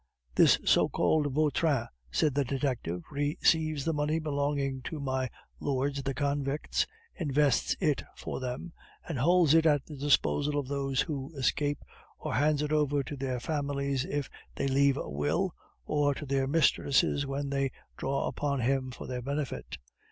[0.33, 6.15] "This so called Vautrin," said the detective, "receives the money belonging to my lords the
[6.15, 8.73] convicts, invests it for them,
[9.07, 11.83] and holds it at the disposal of those who escape,
[12.17, 15.53] or hands it over to their families if they leave a will,
[15.85, 19.77] or to their mistresses when they draw upon him for their benefit."